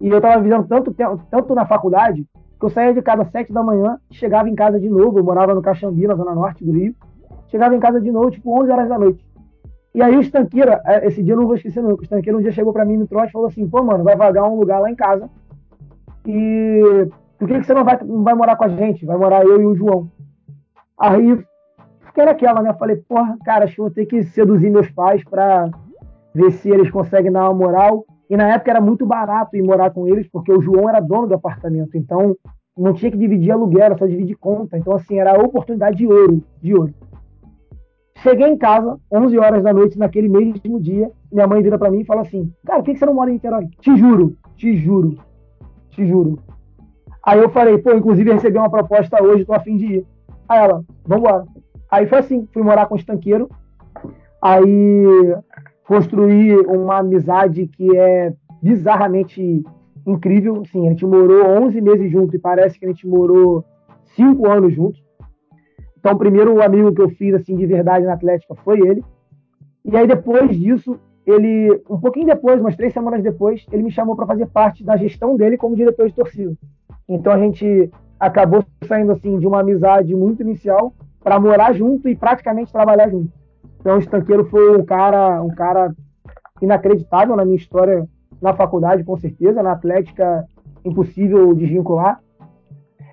[0.00, 0.94] e eu estava vivendo tanto,
[1.30, 2.26] tanto na faculdade,
[2.58, 5.24] que eu saía de casa às sete da manhã, chegava em casa de novo, eu
[5.24, 6.94] morava no Caxambi, na zona norte do Rio,
[7.48, 9.24] chegava em casa de novo, tipo, 11 horas da noite.
[9.94, 12.40] E aí o estanqueira, é, esse dia eu não vou esquecer nunca, o estanqueira um
[12.40, 14.80] dia chegou para mim no trote e falou assim, pô, mano, vai vagar um lugar
[14.80, 15.28] lá em casa,
[16.26, 19.04] e por que, que você não vai, não vai morar com a gente?
[19.04, 20.08] Vai morar eu e o João.
[20.98, 21.44] Aí
[22.12, 22.74] fiquei naquela, né?
[22.74, 25.70] Falei, porra, cara, acho que vou ter que seduzir meus pais para
[26.34, 28.04] ver se eles conseguem dar uma moral.
[28.28, 31.26] E na época era muito barato ir morar com eles, porque o João era dono
[31.26, 31.96] do apartamento.
[31.96, 32.36] Então
[32.76, 34.78] não tinha que dividir aluguel, era só dividir conta.
[34.78, 36.94] Então, assim, era a oportunidade de ouro, de ouro.
[38.16, 41.10] Cheguei em casa, 11 horas da noite, naquele mesmo dia.
[41.30, 43.34] Minha mãe vira para mim e fala assim: Cara, por que você não mora em
[43.34, 43.66] Niterói?
[43.80, 45.18] Te juro, te juro,
[45.90, 46.38] te juro.
[47.24, 50.06] Aí eu falei: Pô, inclusive recebi uma proposta hoje, tô afim de ir.
[50.48, 51.44] Aí ela: Vambora.
[51.92, 53.50] Aí foi assim: fui morar com o estanqueiro.
[54.40, 55.04] Aí
[55.86, 59.62] construí uma amizade que é bizarramente
[60.06, 60.62] incrível.
[60.62, 63.62] Assim, a gente morou 11 meses junto e parece que a gente morou
[64.16, 65.04] 5 anos juntos.
[65.98, 69.04] Então, o primeiro amigo que eu fiz assim de verdade na Atlética foi ele.
[69.84, 74.16] E aí depois disso, ele, um pouquinho depois, umas três semanas depois, ele me chamou
[74.16, 76.56] para fazer parte da gestão dele como diretor de torcida.
[77.08, 82.16] Então a gente acabou saindo assim de uma amizade muito inicial para morar junto e
[82.16, 83.32] praticamente trabalhar junto.
[83.80, 85.92] Então o estanqueiro foi um cara, um cara
[86.60, 88.06] inacreditável na minha história
[88.40, 90.44] na faculdade, com certeza, na Atlética
[90.84, 92.20] impossível desvincular.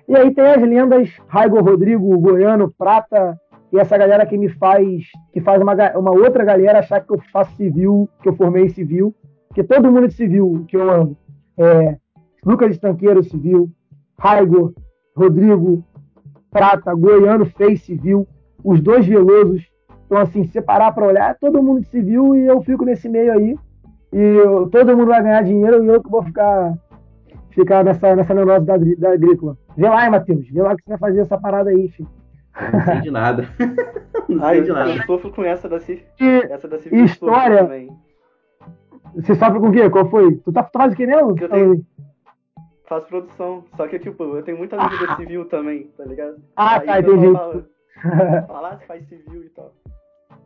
[0.08, 3.38] E aí tem as lendas Raigo Rodrigo, Goiano, Prata,
[3.72, 7.20] e essa galera que me faz, que faz uma, uma outra galera achar que eu
[7.32, 9.14] faço civil, que eu formei civil,
[9.54, 11.16] que todo mundo de civil que eu amo.
[11.56, 11.96] É,
[12.44, 13.70] Lucas Estanqueiro, civil,
[14.18, 14.74] Raigo,
[15.16, 15.84] Rodrigo,
[16.50, 18.26] Prata, Goiano fez civil,
[18.64, 19.64] os dois Velosos.
[20.06, 23.56] Então, assim, separar para olhar, todo mundo de civil e eu fico nesse meio aí.
[24.12, 26.74] E eu, todo mundo vai ganhar dinheiro e eu que vou ficar,
[27.50, 29.56] ficar nessa, nessa negócio da, da agrícola.
[29.76, 30.48] Vê lá, hein, Matheus.
[30.50, 32.08] Vê lá que você vai fazer essa parada aí, filho.
[32.72, 33.48] Não sei de nada.
[34.28, 34.90] não sei de nada.
[34.90, 37.70] Eu sofro com essa da, e, essa da civil história.
[39.14, 39.88] Você sofre com o quê?
[39.88, 40.36] Qual foi?
[40.36, 41.34] Tu tá fazendo o que mesmo?
[41.34, 41.86] Que eu tenho...
[42.90, 43.64] Faço produção.
[43.76, 45.14] Só que, tipo, eu tenho muita amigo ah.
[45.22, 46.38] civil também, tá ligado?
[46.56, 47.32] Ah, Aí tá, entendi.
[47.32, 47.66] Fala,
[48.48, 49.72] fala, se faz civil e tal.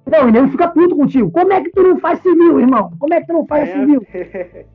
[0.06, 1.30] Não, o nego fica puto contigo.
[1.30, 2.92] Como é que tu não faz civil, irmão?
[3.00, 3.72] Como é que tu não faz é.
[3.72, 4.06] civil?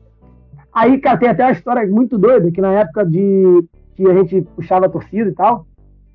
[0.74, 4.42] Aí, cara, tem até uma história muito doida, que na época de que a gente
[4.56, 5.66] puxava a torcida e tal,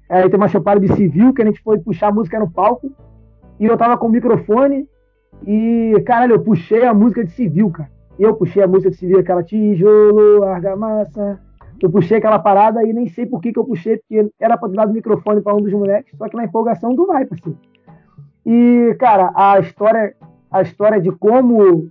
[0.09, 2.89] aí tem uma chupada de civil, que a gente foi puxar a música no palco,
[3.59, 4.87] e eu tava com o microfone,
[5.45, 7.89] e, caralho, eu puxei a música de civil, cara.
[8.17, 11.44] E eu puxei a música de civil, aquela tijolo, argamassa.
[11.81, 14.69] Eu puxei aquela parada e nem sei por que, que eu puxei, porque era pra
[14.69, 17.57] dar o microfone para um dos moleques, só que na empolgação tu vai, parceiro.
[18.45, 20.15] E, cara, a história,
[20.51, 21.89] a história de como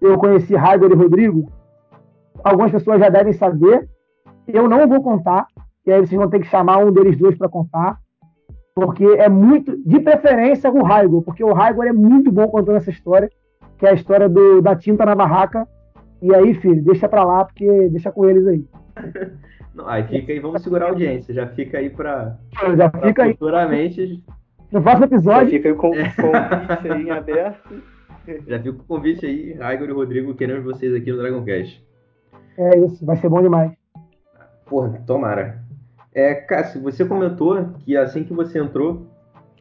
[0.00, 1.50] eu conheci Raigor e Rodrigo,
[2.42, 3.88] algumas pessoas já devem saber.
[4.48, 5.46] Eu não vou contar,
[5.86, 7.98] e aí vocês vão ter que chamar um deles dois para contar,
[8.74, 12.90] porque é muito, de preferência, o Raigor, porque o Raigor é muito bom contando essa
[12.90, 13.30] história,
[13.78, 15.68] que é a história do, da tinta na barraca.
[16.20, 18.64] E aí, filho, deixa pra lá, porque deixa com eles aí.
[19.74, 21.32] Não, aí fica aí, vamos segurar a audiência.
[21.32, 22.38] Já fica aí pra,
[22.76, 24.00] já pra fica futuramente.
[24.00, 24.22] Aí
[24.72, 25.50] no próximo episódio.
[25.50, 27.82] Já fica aí com o convite aí em aberto.
[28.46, 31.84] Já fica o convite aí, Raigor e Rodrigo, queremos vocês aqui no Dragoncast.
[32.56, 33.72] É isso, vai ser bom demais.
[34.64, 35.60] Porra, tomara.
[36.14, 39.08] É, Cássio, você comentou que assim que você entrou,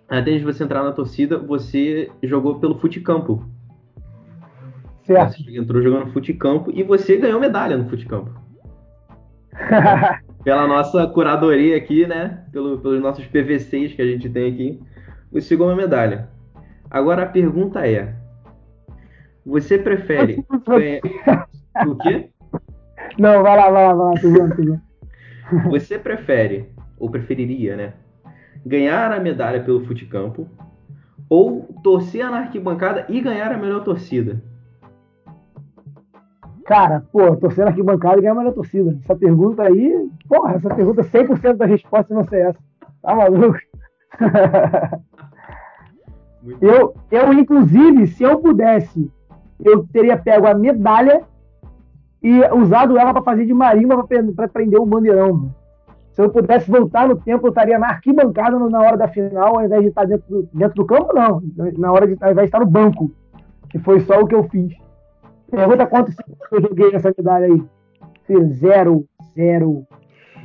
[0.08, 3.44] até de você entrar na torcida, você jogou pelo Futecampo.
[5.06, 5.44] Certo.
[5.44, 8.41] Você entrou jogando Futecampo e você ganhou medalha no Futecampo.
[10.44, 12.46] Pela nossa curadoria aqui, né?
[12.52, 14.80] Pelo, pelos nossos PVCs que a gente tem aqui
[15.32, 16.30] você ganhou uma medalha.
[16.90, 18.14] Agora a pergunta é:
[19.46, 21.02] você prefere ganhar...
[21.88, 22.30] o quê?
[23.18, 24.82] Não, vai lá, vai lá, vai lá, tudo bem, tudo bem.
[25.70, 27.94] Você prefere, ou preferiria, né?
[28.66, 30.48] Ganhar a medalha pelo futecampo
[31.28, 34.42] ou torcer na arquibancada e ganhar a melhor torcida?
[36.66, 38.98] Cara, pô, torcer na arquibancada e ganhar a melhor torcida.
[39.04, 42.60] Essa pergunta aí, porra, essa pergunta 100% da resposta não sei essa.
[43.02, 43.58] Tá maluco?
[46.62, 49.12] eu, eu, inclusive, se eu pudesse,
[49.60, 51.24] eu teria pego a medalha
[52.22, 55.34] e usado ela para fazer de marimba para prender o bandeirão.
[55.34, 55.56] Mano.
[56.14, 59.66] Se eu pudesse voltar no tempo, eu estaria na arquibancada na hora da final, ao
[59.66, 61.42] invés de estar dentro do, dentro do campo, não.
[61.78, 63.12] Na hora de, ao invés de estar no banco,
[63.70, 64.74] que foi só o que eu fiz.
[65.52, 66.16] Pergunta quantos
[66.52, 67.64] eu joguei nessa medalha aí.
[68.54, 69.86] Zero, zero,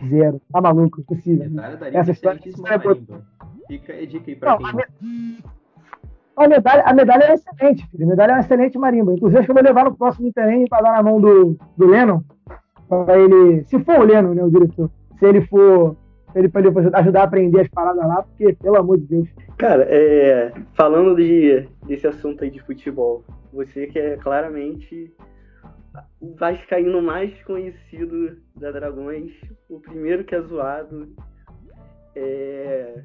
[0.09, 0.43] zero.
[0.53, 1.49] Tá maluco, impossível.
[1.93, 2.43] Essa história é
[3.69, 5.39] Fica a dica aí pra não, quem.
[6.37, 8.05] A medalha, a medalha é excelente, filho.
[8.05, 9.15] A medalha é uma excelente marimba.
[9.15, 11.87] Inclusive, acho que eu vou levar no próximo terreno para dar na mão do, do
[11.87, 12.21] Lennon.
[12.89, 13.65] Para ele.
[13.65, 14.91] Se for o Lennon, né, o diretor.
[15.19, 15.97] Se ele for.
[16.37, 19.29] Ele, ele ajudar a aprender as paradas lá, porque, pelo amor de Deus.
[19.57, 25.11] Cara, é, falando de, desse assunto aí de futebol, você que é claramente
[26.21, 29.33] o Vascaíno mais conhecido da Dragões,
[29.69, 31.09] o primeiro que é zoado.
[32.15, 33.03] É,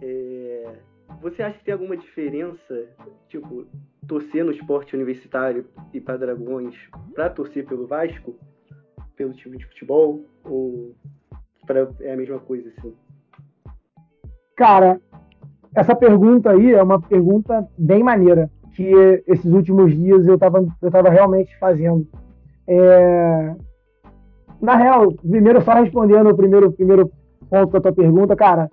[0.00, 0.74] é,
[1.20, 2.88] você acha que tem alguma diferença,
[3.28, 3.66] tipo,
[4.06, 6.76] torcer no esporte universitário e para Dragões
[7.12, 8.36] para torcer pelo Vasco,
[9.16, 10.94] pelo time de futebol, ou
[11.66, 12.94] pra, é a mesma coisa assim?
[14.56, 15.00] Cara,
[15.74, 20.90] essa pergunta aí é uma pergunta bem maneira que esses últimos dias eu estava eu
[20.90, 22.06] tava realmente fazendo.
[22.66, 23.54] É...
[24.60, 27.10] Na real, primeiro só respondendo o primeiro, primeiro
[27.50, 28.70] ponto da tua pergunta, cara,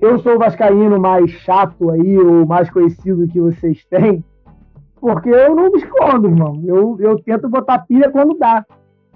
[0.00, 4.24] eu sou o vascaíno mais chato aí, ou mais conhecido que vocês têm,
[5.00, 6.62] porque eu não me escondo, irmão.
[6.64, 8.64] Eu, eu tento botar pilha quando dá.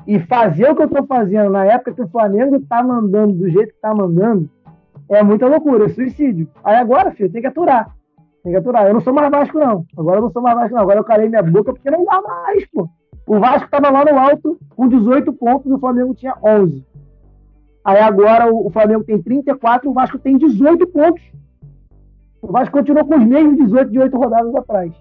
[0.07, 3.49] E fazer o que eu tô fazendo na época que o Flamengo tá mandando do
[3.49, 4.49] jeito que tá mandando,
[5.09, 6.49] é muita loucura, é suicídio.
[6.65, 7.95] Aí agora, filho, tem que aturar.
[8.43, 8.87] Tem que aturar.
[8.87, 9.85] Eu não sou mais Vasco, não.
[9.97, 10.83] Agora eu não sou mais Vasco, não.
[10.83, 12.89] Agora eu calei minha boca porque não dá mais, pô.
[13.27, 16.85] O Vasco tava lá no alto com 18 pontos e o Flamengo tinha 11.
[17.85, 21.23] Aí agora o Flamengo tem 34, o Vasco tem 18 pontos.
[22.41, 24.93] O Vasco continuou com os mesmos 18 de 8 rodadas atrás.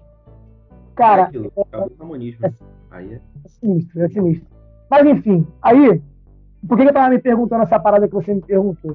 [0.94, 2.52] Cara, é, é, é,
[2.90, 3.16] aí é...
[3.16, 4.51] é sinistro, é sinistro.
[4.92, 6.02] Mas enfim, aí,
[6.68, 8.94] por que eu tava me perguntando essa parada que você me perguntou?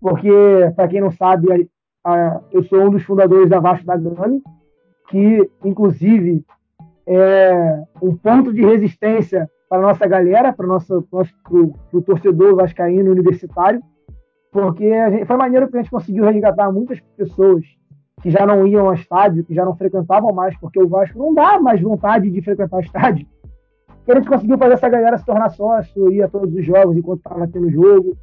[0.00, 0.28] Porque,
[0.74, 1.68] para quem não sabe,
[2.04, 4.40] a, a, eu sou um dos fundadores da Vasco da Gama,
[5.08, 6.44] que inclusive
[7.06, 12.56] é um ponto de resistência para nossa galera, para o nosso, nosso pro, pro torcedor
[12.56, 13.80] vascaíno universitário,
[14.50, 17.64] porque gente, foi maneiro que a gente conseguiu resgatar muitas pessoas
[18.20, 21.32] que já não iam ao estádio, que já não frequentavam mais, porque o Vasco não
[21.32, 23.24] dá mais vontade de frequentar estádio.
[24.08, 27.18] A gente conseguiu fazer essa galera se tornar sócio, ir a todos os jogos enquanto
[27.18, 28.16] estava tendo jogo,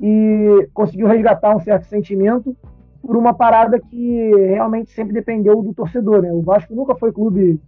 [0.00, 2.56] e conseguiu resgatar um certo sentimento
[3.02, 6.22] por uma parada que realmente sempre dependeu do torcedor.
[6.22, 6.32] Né?
[6.32, 7.60] O Vasco nunca foi clube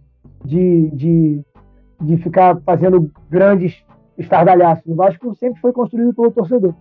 [0.45, 1.45] de, de
[2.01, 3.83] de ficar fazendo grandes
[4.17, 4.85] estardalhaços.
[4.87, 6.73] O Vasco sempre foi construído pelo torcedor.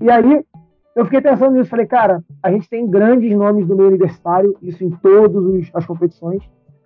[0.00, 0.44] E aí
[0.94, 4.84] eu fiquei pensando nisso, falei, cara, a gente tem grandes nomes do meio universitário, isso
[4.84, 6.42] em todas as competições,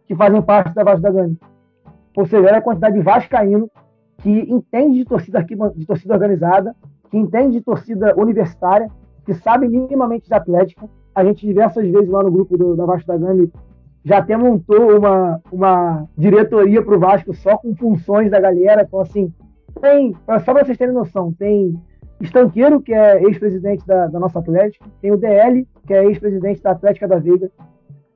[0.06, 1.36] que fazem parte da Vasco da Gama.
[2.16, 3.70] Ou seja, a quantidade de vascaíno
[4.18, 6.74] que entende de torcida, de torcida organizada,
[7.10, 8.88] que entende de torcida universitária,
[9.24, 10.88] que sabe minimamente de atlética.
[11.14, 13.48] A gente diversas vezes lá no grupo do, da Vasco da Gama
[14.04, 18.82] já até montou uma, uma diretoria para o Vasco só com funções da galera.
[18.82, 19.32] Então, assim,
[19.80, 21.74] tem, só para vocês terem noção, tem
[22.20, 26.72] Estanqueiro, que é ex-presidente da, da, nossa Atlética, tem o DL, que é ex-presidente da
[26.72, 27.50] Atlética da Veiga,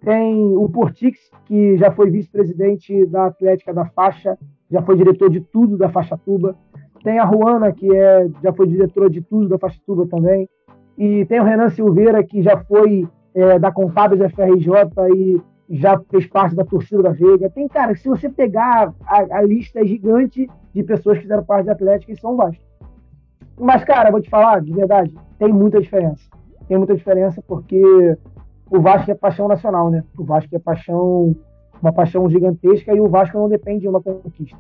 [0.09, 4.38] tem o Portix, que já foi vice-presidente da Atlética da Faixa,
[4.71, 6.57] já foi diretor de tudo da Faixa Tuba,
[7.05, 10.49] tem a Ruana, que é, já foi diretora de tudo da Faixa Tuba também,
[10.97, 14.73] e tem o Renan Silveira, que já foi é, da Contábeis FRJ
[15.14, 17.51] e já fez parte da torcida da Veiga.
[17.51, 21.66] Tem, cara, se você pegar a, a lista é gigante de pessoas que fizeram parte
[21.66, 22.64] da Atlética e são Vasco.
[23.61, 26.31] Mas, cara, vou te falar, de verdade, tem muita diferença.
[26.66, 28.16] Tem muita diferença porque
[28.70, 30.04] o Vasco é paixão nacional, né?
[30.16, 31.35] O Vasco é paixão,
[31.81, 34.59] uma paixão gigantesca e o Vasco não depende de uma conquista.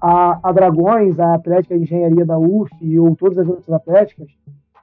[0.00, 4.28] A, a Dragões, a Atlética de Engenharia da UF ou todas as outras atléticas,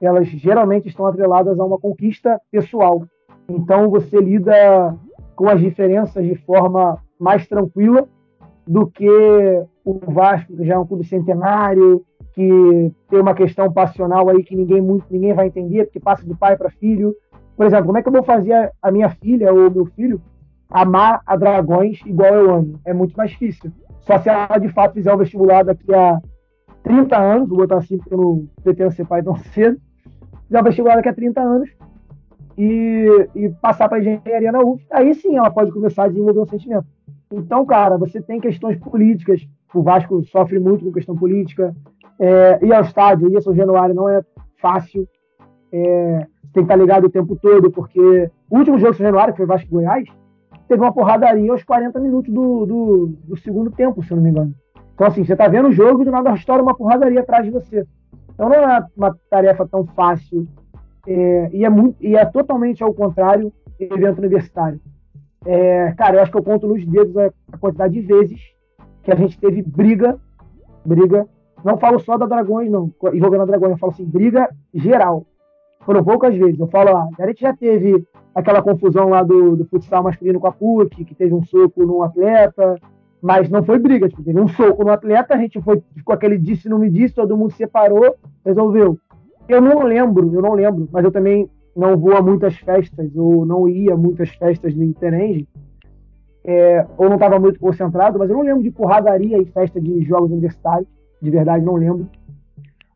[0.00, 3.04] elas geralmente estão atreladas a uma conquista pessoal.
[3.48, 4.96] Então você lida
[5.36, 8.06] com as diferenças de forma mais tranquila
[8.66, 9.08] do que
[9.84, 14.56] o Vasco, que já é um clube centenário, que tem uma questão passional aí que
[14.56, 17.14] ninguém, muito, ninguém vai entender, porque passa de pai para filho.
[17.56, 20.20] Por exemplo, como é que eu vou fazer a minha filha ou meu filho
[20.70, 22.80] amar a Dragões igual eu amo?
[22.84, 23.70] É muito mais difícil.
[24.00, 26.20] Só se ela de fato fizer o vestibular daqui a
[26.82, 29.80] 30 anos, vou botar assim porque eu não pretendo ser pai tão cedo,
[30.46, 31.70] fizer o vestibular daqui a 30 anos,
[32.56, 36.46] e, e passar para engenharia na UF, aí sim ela pode começar a desenvolver um
[36.46, 36.86] sentimento.
[37.32, 41.74] Então, cara, você tem questões políticas, o Vasco sofre muito com questão política,
[42.20, 44.22] é, ir ao estádio, ir a São Januário não é
[44.60, 45.08] fácil,
[45.74, 49.34] é, tem que estar ligado o tempo todo, porque o último jogo de São Januário,
[49.34, 50.08] que foi Vasco Goiás,
[50.68, 54.30] teve uma porradaria aos 40 minutos do, do, do segundo tempo, se eu não me
[54.30, 54.54] engano.
[54.94, 57.50] Então, assim, você tá vendo o jogo e do nada estoura uma porradaria atrás de
[57.50, 57.84] você.
[58.32, 60.46] Então não é uma tarefa tão fácil
[61.06, 64.80] é, e, é muito, e é totalmente ao contrário evento universitário.
[65.44, 68.40] É, cara, eu acho que eu conto nos dedos a, a, quantidade de vezes
[69.02, 70.18] que a gente teve briga,
[70.84, 71.28] briga.
[71.62, 75.26] Não falo só da Dragões, não, jogando a Dragões, eu falo assim, briga geral.
[75.84, 76.58] Foram poucas vezes.
[76.58, 80.46] Eu falo, ah, a gente já teve aquela confusão lá do, do futsal masculino com
[80.46, 82.76] a PUC, que teve um soco num atleta,
[83.22, 86.36] mas não foi briga, tipo, teve um soco no atleta, a gente foi, ficou aquele
[86.36, 88.98] disse não me disse, todo mundo separou, resolveu.
[89.48, 93.46] Eu não lembro, eu não lembro, mas eu também não vou a muitas festas, ou
[93.46, 95.48] não ia a muitas festas no Interenge,
[96.44, 100.02] é, ou não estava muito concentrado, mas eu não lembro de porradaria em festa de
[100.04, 100.86] jogos universitários,
[101.20, 102.06] de verdade não lembro.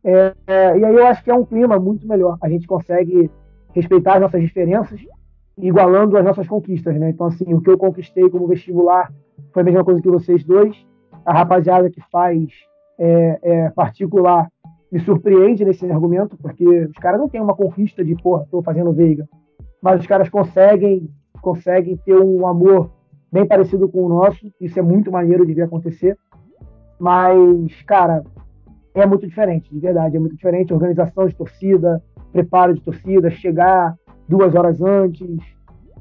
[0.05, 2.39] É, é, e aí eu acho que é um clima muito melhor.
[2.41, 3.31] A gente consegue
[3.75, 5.01] respeitar as nossas diferenças,
[5.57, 7.11] igualando as nossas conquistas, né?
[7.11, 9.13] Então, assim, o que eu conquistei como vestibular
[9.53, 10.77] foi a mesma coisa que vocês dois.
[11.25, 12.49] A rapaziada que faz
[12.99, 14.49] é, é particular
[14.91, 18.93] me surpreende nesse argumento, porque os caras não têm uma conquista de, porra, tô fazendo
[18.93, 19.29] veiga.
[19.83, 21.11] Mas os caras conseguem,
[21.43, 22.91] conseguem ter um amor
[23.31, 24.51] bem parecido com o nosso.
[24.61, 26.17] Isso é muito maneiro de ver acontecer.
[26.99, 28.25] Mas, cara,
[29.01, 30.17] é muito diferente, de verdade.
[30.17, 30.73] É muito diferente.
[30.73, 33.97] Organização de torcida, preparo de torcida, chegar
[34.29, 35.39] duas horas antes.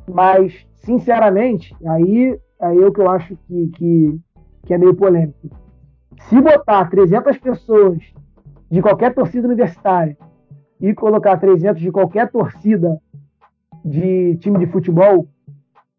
[0.10, 4.20] Mas, sinceramente, aí, aí é o que eu acho que, que,
[4.64, 5.50] que é meio polêmico.
[6.30, 8.00] Se botar 300 pessoas
[8.70, 10.18] de qualquer torcida universitária
[10.80, 13.00] e colocar 300 de qualquer torcida
[13.84, 15.28] de time de futebol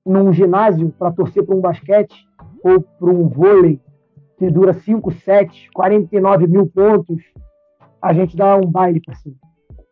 [0.04, 2.26] num ginásio para torcer para um basquete
[2.62, 3.80] ou para um vôlei
[4.38, 7.22] que dura 5, 7, 49 mil pontos,
[8.00, 9.34] a gente dá um baile para cima.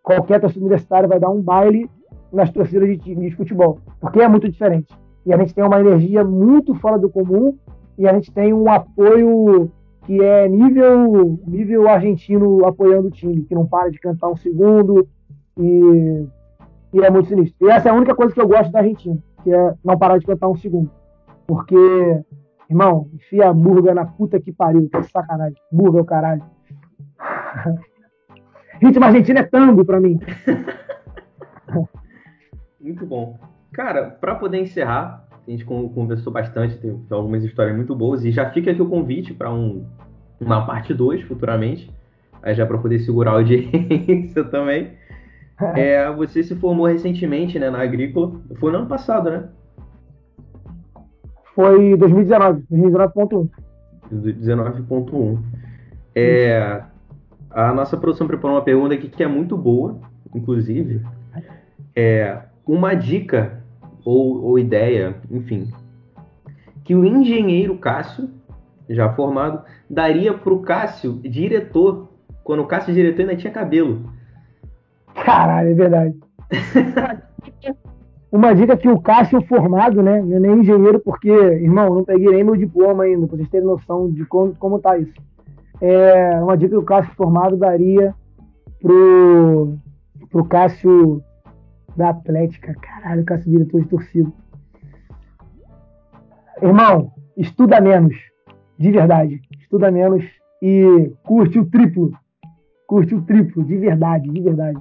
[0.02, 1.90] Qualquer torcida universitária vai dar um baile
[2.32, 4.94] nas torcidas de time de futebol, porque é muito diferente.
[5.24, 7.59] E a gente tem uma energia muito fora do comum
[7.98, 9.70] e a gente tem um apoio
[10.04, 15.09] que é nível, nível argentino apoiando o time, que não para de cantar um segundo
[15.59, 16.26] e,
[16.92, 17.66] e é muito sinistro.
[17.66, 20.18] E essa é a única coisa que eu gosto da Argentina, que é não parar
[20.18, 20.90] de cantar um segundo.
[21.46, 21.76] Porque,
[22.68, 25.57] irmão, enfia a burga na puta que pariu, que sacanagem.
[25.70, 26.42] Burga é o caralho.
[28.81, 30.18] Ritmo argentino é tango pra mim.
[32.81, 33.38] muito bom.
[33.72, 38.50] Cara, para poder encerrar, a gente conversou bastante, tem algumas histórias muito boas, e já
[38.50, 39.87] fica aqui o convite para um,
[40.40, 41.92] uma parte 2 futuramente,
[42.42, 44.92] aí já para poder segurar a audiência também.
[45.74, 49.48] É, você se formou recentemente né, na Agrícola, foi no ano passado, né?
[51.57, 53.49] Foi 2019, 2019.1.
[54.12, 55.38] 19.1.
[56.14, 56.83] É,
[57.51, 59.99] a nossa produção preparou uma pergunta aqui que é muito boa,
[60.35, 61.01] inclusive.
[61.97, 63.62] É, uma dica
[64.05, 65.73] ou, ou ideia, enfim,
[66.85, 68.29] que o engenheiro Cássio,
[68.90, 72.11] já formado, daria para o Cássio diretor,
[72.45, 74.12] quando o Cássio diretor ainda tinha cabelo.
[75.25, 76.14] Caralho, é verdade.
[78.37, 80.18] Uma dica que o Cássio formado, né?
[80.18, 84.11] Eu nem engenheiro, porque, irmão, não peguei nem meu diploma ainda, para vocês terem noção
[84.11, 85.14] de como, como tá isso.
[85.81, 88.14] É uma dica que o Cássio formado daria
[88.79, 89.79] pro,
[90.31, 91.25] pro Cássio
[91.96, 92.75] da Atlética.
[92.75, 94.31] Caralho, Cássio diretor de torcida.
[96.61, 98.14] Irmão, estuda menos.
[98.79, 99.40] De verdade.
[99.59, 100.22] Estuda menos
[100.61, 102.12] e curte o triplo.
[102.87, 104.79] Curte o triplo, de verdade, de verdade.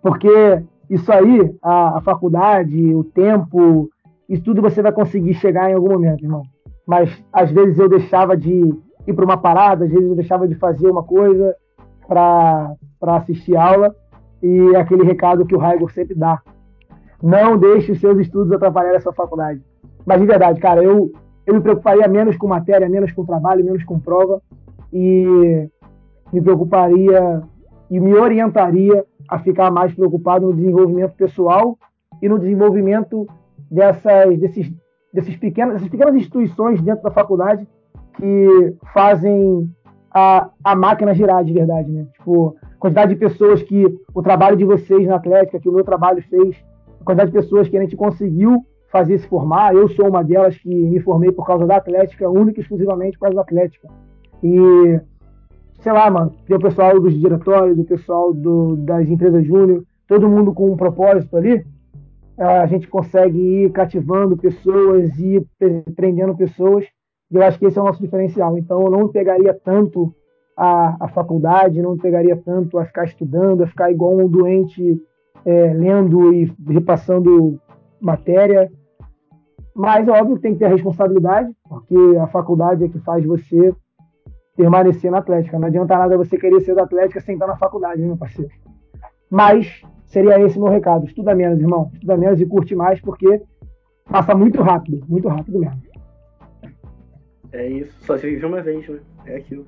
[0.00, 3.88] Porque isso aí, a, a faculdade, o tempo,
[4.28, 6.42] isso tudo você vai conseguir chegar em algum momento, irmão.
[6.86, 8.72] Mas às vezes eu deixava de
[9.06, 11.54] ir para uma parada, às vezes eu deixava de fazer uma coisa
[12.06, 12.76] para
[13.16, 13.94] assistir aula
[14.42, 16.40] e aquele recado que o Raigor sempre dá.
[17.22, 19.60] Não deixe os seus estudos atrapalhar a sua faculdade.
[20.04, 21.10] Mas de verdade, cara, eu,
[21.44, 24.40] eu me preocuparia menos com matéria, menos com trabalho, menos com prova
[24.92, 25.68] e
[26.32, 27.42] me preocuparia
[27.90, 31.78] e me orientaria a ficar mais preocupado no desenvolvimento pessoal
[32.22, 33.26] e no desenvolvimento
[33.70, 34.72] dessas, desses,
[35.12, 37.66] desses pequenos, dessas pequenas instituições dentro da faculdade
[38.16, 39.70] que fazem
[40.12, 42.06] a, a máquina girar de verdade, né?
[42.16, 43.84] Tipo, quantidade de pessoas que
[44.14, 46.56] o trabalho de vocês na Atlética, que o meu trabalho fez,
[47.04, 49.74] quantidade de pessoas que a gente conseguiu fazer se formar.
[49.74, 53.24] Eu sou uma delas que me formei por causa da Atlética, única e exclusivamente por
[53.24, 53.88] causa da Atlética.
[54.42, 55.00] E,
[55.78, 60.28] sei lá, mano, tem o pessoal dos diretórios, o pessoal do, das empresas júnior, todo
[60.28, 61.64] mundo com um propósito ali.
[62.38, 65.46] A gente consegue ir cativando pessoas e
[65.94, 66.84] prendendo pessoas.
[67.30, 68.58] E eu acho que esse é o nosso diferencial.
[68.58, 70.14] Então, eu não pegaria tanto
[70.56, 75.00] a, a faculdade, não pegaria tanto a ficar estudando, a ficar igual um doente
[75.46, 77.58] é, lendo e repassando
[78.00, 78.70] matéria.
[79.74, 83.74] Mas, óbvio, tem que ter a responsabilidade, porque a faculdade é que faz você
[84.56, 85.58] permanecer na Atlética.
[85.58, 88.50] Não adianta nada você querer ser da Atlética sem estar na faculdade, meu parceiro.
[89.30, 91.06] Mas seria esse meu recado.
[91.06, 91.90] Estuda menos, irmão.
[91.92, 93.42] Estuda menos e curte mais, porque
[94.10, 95.82] passa muito rápido, muito rápido mesmo.
[97.52, 99.00] É isso, só se vive uma vez, né?
[99.24, 99.66] É aquilo.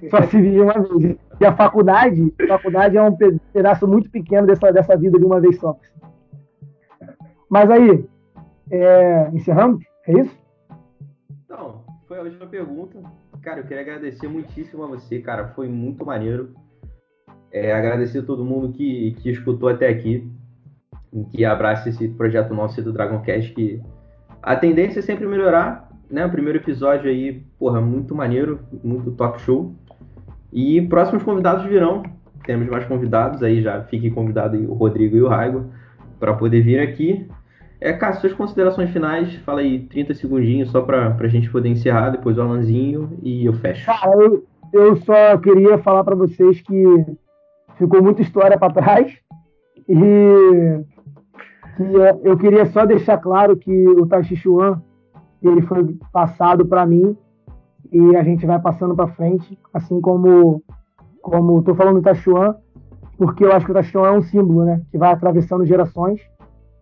[0.10, 1.16] Só se vive uma vez.
[1.40, 3.16] E a faculdade, a faculdade é um
[3.52, 5.76] pedaço muito pequeno dessa, dessa vida de uma vez só.
[7.48, 8.04] Mas aí,
[8.70, 9.84] é, encerramos?
[10.06, 10.38] É isso?
[11.48, 12.98] Não, foi a última pergunta.
[13.48, 15.48] Cara, eu queria agradecer muitíssimo a você, cara.
[15.54, 16.50] Foi muito maneiro.
[17.50, 20.30] É, agradecer a todo mundo que, que escutou até aqui,
[21.30, 23.80] que abraça esse projeto nosso do Dragoncast, que
[24.42, 26.26] a tendência é sempre melhorar, né?
[26.26, 29.74] O primeiro episódio aí, porra, muito maneiro, muito top show.
[30.52, 32.02] E próximos convidados virão.
[32.44, 35.72] Temos mais convidados aí, já fique convidado aí o Rodrigo e o Raigo
[36.20, 37.26] para poder vir aqui.
[37.80, 42.10] É, Cássio, suas considerações finais, fala aí 30 segundinhos só para a gente poder encerrar,
[42.10, 43.86] depois o Alanzinho e eu fecho.
[43.86, 47.06] Cara, eu, eu só queria falar para vocês que
[47.76, 49.16] ficou muita história para trás
[49.88, 50.80] e
[51.76, 51.84] que
[52.24, 54.82] eu queria só deixar claro que o Tachichuan
[55.40, 57.16] ele foi passado para mim
[57.92, 60.62] e a gente vai passando para frente, assim como
[61.22, 62.56] como estou falando do Tachuan,
[63.16, 66.20] porque eu acho que o Tachuan é um símbolo, né, que vai atravessando gerações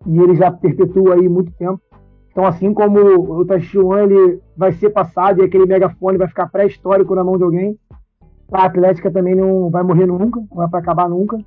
[0.07, 1.81] e ele já perpetua aí muito tempo.
[2.31, 7.15] Então, assim como o Tachuan ele vai ser passado e aquele megafone vai ficar pré-histórico
[7.15, 7.79] na mão de alguém,
[8.53, 11.39] a Atlética também não vai morrer nunca, não vai para acabar nunca.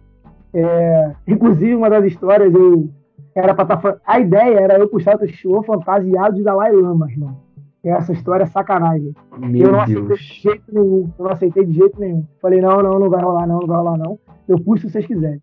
[0.53, 2.89] É, inclusive, uma das histórias, eu
[3.35, 3.77] era para estar.
[3.77, 7.37] Tá, a ideia era eu puxar o Tachuan fantasiado de Dalai Lama, irmão.
[7.83, 9.13] Essa história é sacanagem.
[9.37, 10.11] Meu eu não Deus.
[10.11, 11.09] aceitei de jeito nenhum.
[11.17, 12.25] Eu não aceitei de jeito nenhum.
[12.41, 14.19] Falei, não, não, não vai rolar, não, não vai rolar, não.
[14.47, 15.41] Eu puxo se vocês quiserem.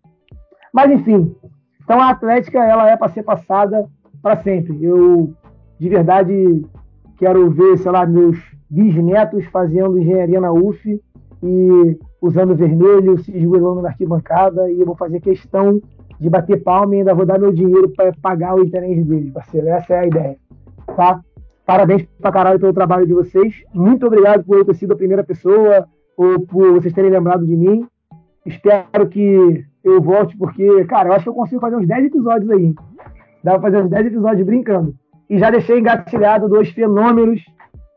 [0.71, 1.35] Mas, enfim,
[1.87, 3.87] então a Atlética ela é para ser passada
[4.21, 4.83] para sempre.
[4.83, 5.33] Eu
[5.79, 6.65] de verdade
[7.17, 8.37] quero ver, sei lá, meus
[8.69, 11.01] bisnetos fazendo engenharia na UF
[11.41, 15.81] e usando vermelho, se esgoelando na arquibancada e eu vou fazer questão
[16.19, 19.69] de bater palma e ainda vou dar meu dinheiro para pagar o interesse deles, parceiro.
[19.69, 20.37] Essa é a ideia,
[20.93, 21.21] tá?
[21.65, 23.63] Parabéns pra caralho pelo trabalho de vocês.
[23.73, 27.55] Muito obrigado por eu ter sido a primeira pessoa ou por vocês terem lembrado de
[27.55, 27.87] mim.
[28.47, 32.49] Espero que eu volte, porque, cara, eu acho que eu consigo fazer uns 10 episódios
[32.49, 32.73] aí.
[33.43, 34.95] Dá pra fazer uns 10 episódios brincando.
[35.29, 37.43] E já deixei engatilhado dois fenômenos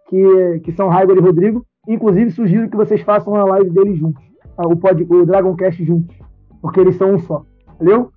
[0.09, 1.65] que, que são Raigor e Rodrigo.
[1.87, 4.23] Inclusive, sugiro que vocês façam a live deles juntos.
[4.57, 4.67] Tá?
[4.67, 6.17] O, pod, o Dragoncast juntos.
[6.61, 7.45] Porque eles são um só.
[7.79, 8.11] Valeu?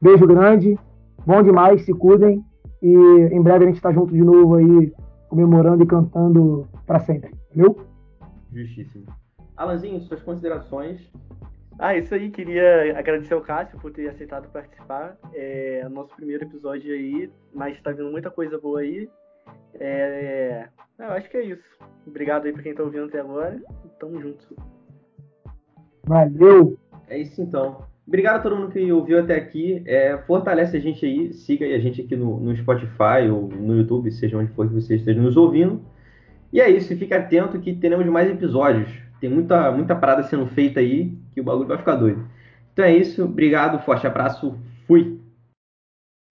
[0.00, 0.78] Beijo grande.
[1.26, 1.82] Bom demais.
[1.82, 2.42] Se cuidem.
[2.82, 4.92] E em breve a gente tá junto de novo aí,
[5.28, 7.30] comemorando e cantando para sempre.
[7.54, 7.76] Valeu?
[8.52, 9.04] Justíssimo.
[9.56, 11.00] Alanzinho, suas considerações
[11.78, 15.16] ah, isso aí, queria agradecer ao Cássio por ter aceitado participar.
[15.32, 19.08] É nosso primeiro episódio aí, mas tá vindo muita coisa boa aí.
[19.74, 20.66] É,
[20.98, 21.62] eu acho que é isso.
[22.04, 23.62] Obrigado aí pra quem tá ouvindo até agora.
[24.00, 24.56] Tamo junto.
[26.04, 26.76] Valeu!
[27.06, 27.84] É isso então.
[28.06, 29.82] Obrigado a todo mundo que ouviu até aqui.
[29.86, 34.10] É, fortalece a gente aí, siga a gente aqui no, no Spotify ou no YouTube,
[34.10, 35.80] seja onde for que você esteja nos ouvindo.
[36.52, 38.88] E é isso, fique atento que teremos mais episódios.
[39.20, 42.26] Tem muita, muita parada sendo feita aí que o bagulho vai ficar doido.
[42.72, 45.20] Então é isso, obrigado, forte abraço, fui!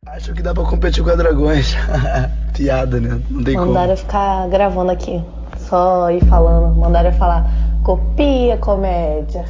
[0.06, 1.76] Acho que dá pra competir com a Dragões.
[2.56, 3.22] Piada, né?
[3.30, 3.94] Não tem Mandaram como.
[3.94, 5.24] eu ficar gravando aqui,
[5.58, 6.76] só ir falando.
[6.76, 7.46] Mandaram eu falar,
[7.84, 9.44] copia comédia.